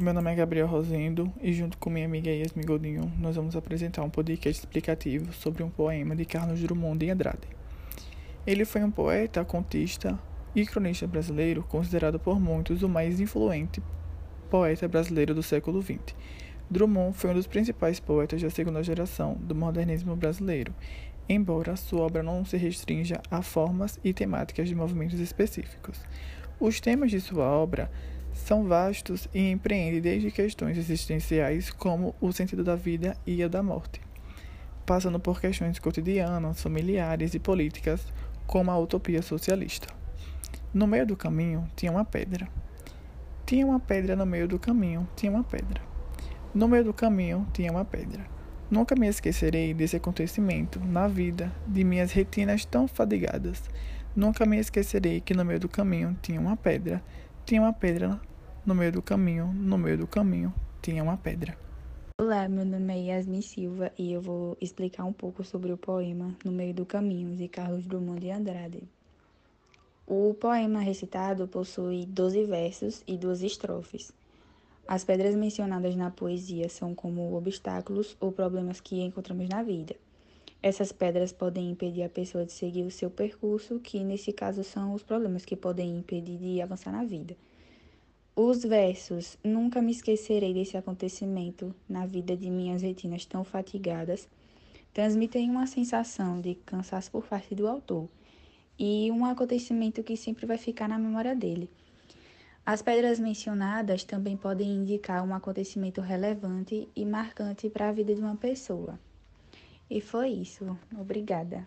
[0.00, 4.04] Meu nome é Gabriel Rosendo e junto com minha amiga Yasmin Godinho nós vamos apresentar
[4.04, 7.48] um podcast explicativo sobre um poema de Carlos Drummond de Andrade.
[8.46, 10.16] Ele foi um poeta, contista
[10.54, 13.82] e cronista brasileiro considerado por muitos o mais influente
[14.48, 16.14] poeta brasileiro do século XX.
[16.70, 20.72] Drummond foi um dos principais poetas da segunda geração do modernismo brasileiro,
[21.28, 26.00] embora sua obra não se restrinja a formas e temáticas de movimentos específicos.
[26.60, 27.90] Os temas de sua obra
[28.38, 33.62] são vastos e empreendem desde questões existenciais como o sentido da vida e a da
[33.62, 34.00] morte,
[34.86, 38.06] passando por questões cotidianas, familiares e políticas,
[38.46, 39.88] como a utopia socialista.
[40.72, 42.48] No meio do caminho tinha uma pedra.
[43.44, 45.82] Tinha uma pedra no meio do caminho, tinha uma pedra.
[46.54, 48.24] No meio do caminho tinha uma pedra.
[48.70, 53.62] Nunca me esquecerei desse acontecimento na vida de minhas retinas tão fadigadas.
[54.14, 57.02] Nunca me esquecerei que no meio do caminho tinha uma pedra.
[57.48, 58.20] Tinha uma pedra
[58.66, 60.52] no meio do caminho, no meio do caminho,
[60.82, 61.56] tinha uma pedra.
[62.20, 66.36] Olá, meu nome é Yasmin Silva e eu vou explicar um pouco sobre o poema
[66.44, 68.82] No Meio do Caminho, de Carlos Drummond de Andrade.
[70.06, 74.12] O poema recitado possui 12 versos e duas estrofes.
[74.86, 79.96] As pedras mencionadas na poesia são como obstáculos ou problemas que encontramos na vida.
[80.62, 84.92] Essas pedras podem impedir a pessoa de seguir o seu percurso, que nesse caso são
[84.92, 87.36] os problemas que podem impedir de avançar na vida.
[88.34, 94.28] Os versos Nunca me esquecerei desse acontecimento na vida de minhas retinas tão fatigadas
[94.92, 98.08] transmitem uma sensação de cansaço por parte do autor
[98.78, 101.70] e um acontecimento que sempre vai ficar na memória dele.
[102.64, 108.20] As pedras mencionadas também podem indicar um acontecimento relevante e marcante para a vida de
[108.20, 108.98] uma pessoa.
[109.90, 110.78] E foi isso.
[110.98, 111.66] Obrigada.